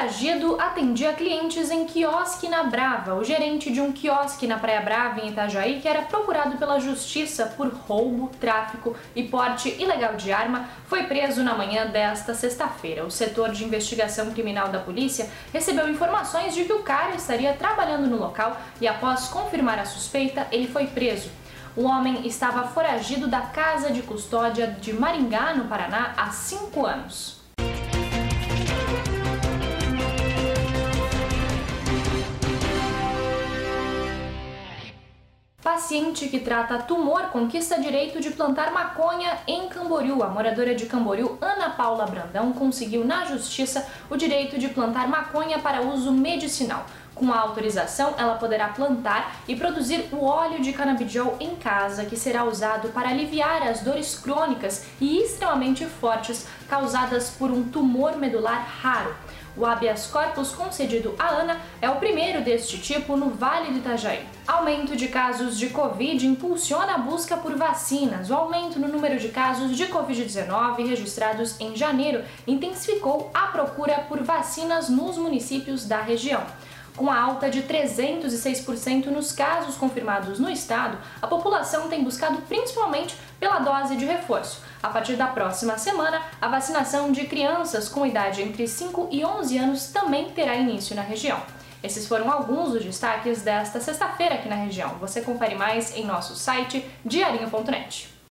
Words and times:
foragido 0.00 0.58
atendia 0.58 1.12
clientes 1.12 1.70
em 1.70 1.84
quiosque 1.84 2.48
na 2.48 2.62
Brava. 2.62 3.16
O 3.16 3.22
gerente 3.22 3.70
de 3.70 3.82
um 3.82 3.92
quiosque 3.92 4.46
na 4.46 4.58
Praia 4.58 4.80
Brava, 4.80 5.20
em 5.20 5.28
Itajaí, 5.28 5.78
que 5.78 5.86
era 5.86 6.00
procurado 6.00 6.56
pela 6.56 6.80
justiça 6.80 7.52
por 7.54 7.68
roubo, 7.68 8.30
tráfico 8.40 8.96
e 9.14 9.24
porte 9.24 9.68
ilegal 9.78 10.14
de 10.14 10.32
arma, 10.32 10.70
foi 10.86 11.02
preso 11.02 11.42
na 11.42 11.54
manhã 11.54 11.86
desta 11.86 12.34
sexta-feira. 12.34 13.04
O 13.04 13.10
setor 13.10 13.50
de 13.50 13.62
investigação 13.62 14.30
criminal 14.30 14.68
da 14.68 14.78
polícia 14.78 15.28
recebeu 15.52 15.86
informações 15.86 16.54
de 16.54 16.64
que 16.64 16.72
o 16.72 16.82
cara 16.82 17.14
estaria 17.14 17.52
trabalhando 17.52 18.06
no 18.06 18.16
local 18.16 18.58
e, 18.80 18.88
após 18.88 19.28
confirmar 19.28 19.78
a 19.78 19.84
suspeita, 19.84 20.46
ele 20.50 20.66
foi 20.66 20.86
preso. 20.86 21.28
O 21.76 21.84
homem 21.84 22.26
estava 22.26 22.66
foragido 22.68 23.28
da 23.28 23.42
casa 23.42 23.90
de 23.90 24.00
custódia 24.00 24.66
de 24.66 24.94
Maringá, 24.94 25.52
no 25.52 25.66
Paraná, 25.66 26.14
há 26.16 26.30
cinco 26.30 26.86
anos. 26.86 27.39
Paciente 35.62 36.28
que 36.28 36.40
trata 36.40 36.78
tumor 36.78 37.24
conquista 37.24 37.78
direito 37.78 38.18
de 38.18 38.30
plantar 38.30 38.72
maconha 38.72 39.40
em 39.46 39.68
Camboriú. 39.68 40.22
A 40.22 40.28
moradora 40.28 40.74
de 40.74 40.86
Camboriú, 40.86 41.36
Ana 41.38 41.68
Paula 41.68 42.06
Brandão, 42.06 42.50
conseguiu 42.54 43.04
na 43.04 43.26
justiça 43.26 43.86
o 44.08 44.16
direito 44.16 44.58
de 44.58 44.68
plantar 44.68 45.06
maconha 45.06 45.58
para 45.58 45.82
uso 45.82 46.12
medicinal. 46.12 46.86
Com 47.20 47.34
a 47.34 47.38
autorização, 47.38 48.14
ela 48.16 48.36
poderá 48.36 48.68
plantar 48.68 49.42
e 49.46 49.54
produzir 49.54 50.08
o 50.10 50.24
óleo 50.24 50.62
de 50.62 50.72
canabidiol 50.72 51.36
em 51.38 51.54
casa, 51.54 52.06
que 52.06 52.16
será 52.16 52.44
usado 52.44 52.88
para 52.94 53.10
aliviar 53.10 53.62
as 53.62 53.80
dores 53.80 54.18
crônicas 54.18 54.86
e 54.98 55.18
extremamente 55.18 55.84
fortes 55.84 56.46
causadas 56.66 57.28
por 57.28 57.50
um 57.50 57.62
tumor 57.62 58.16
medular 58.16 58.66
raro. 58.80 59.14
O 59.54 59.66
habeas 59.66 60.06
corpus 60.06 60.52
concedido 60.52 61.14
a 61.18 61.28
Ana 61.28 61.60
é 61.82 61.90
o 61.90 61.96
primeiro 61.96 62.40
deste 62.40 62.78
tipo 62.78 63.14
no 63.18 63.28
Vale 63.28 63.70
do 63.70 63.78
Itajaí. 63.80 64.24
Aumento 64.48 64.96
de 64.96 65.08
casos 65.08 65.58
de 65.58 65.68
Covid 65.68 66.26
impulsiona 66.26 66.94
a 66.94 66.98
busca 66.98 67.36
por 67.36 67.54
vacinas. 67.54 68.30
O 68.30 68.34
aumento 68.34 68.78
no 68.78 68.88
número 68.88 69.18
de 69.18 69.28
casos 69.28 69.76
de 69.76 69.86
Covid-19 69.88 70.88
registrados 70.88 71.60
em 71.60 71.76
janeiro 71.76 72.24
intensificou 72.46 73.30
a 73.34 73.48
procura 73.48 74.06
por 74.08 74.22
vacinas 74.22 74.88
nos 74.88 75.18
municípios 75.18 75.84
da 75.84 76.00
região. 76.00 76.46
Com 76.96 77.10
a 77.10 77.18
alta 77.18 77.48
de 77.48 77.62
306% 77.62 79.06
nos 79.06 79.32
casos 79.32 79.76
confirmados 79.76 80.38
no 80.38 80.50
estado, 80.50 80.98
a 81.20 81.26
população 81.26 81.88
tem 81.88 82.04
buscado 82.04 82.38
principalmente 82.42 83.16
pela 83.38 83.58
dose 83.58 83.96
de 83.96 84.04
reforço. 84.04 84.62
A 84.82 84.88
partir 84.88 85.16
da 85.16 85.26
próxima 85.26 85.78
semana, 85.78 86.20
a 86.40 86.48
vacinação 86.48 87.10
de 87.10 87.24
crianças 87.24 87.88
com 87.88 88.06
idade 88.06 88.42
entre 88.42 88.66
5 88.68 89.08
e 89.10 89.24
11 89.24 89.58
anos 89.58 89.86
também 89.86 90.30
terá 90.30 90.54
início 90.54 90.94
na 90.94 91.02
região. 91.02 91.40
Esses 91.82 92.06
foram 92.06 92.30
alguns 92.30 92.72
dos 92.72 92.84
destaques 92.84 93.40
desta 93.42 93.80
sexta-feira 93.80 94.34
aqui 94.34 94.48
na 94.48 94.56
região. 94.56 94.96
Você 95.00 95.22
confere 95.22 95.54
mais 95.54 95.96
em 95.96 96.04
nosso 96.04 96.34
site 96.36 96.84
diarinho.net. 97.04 98.19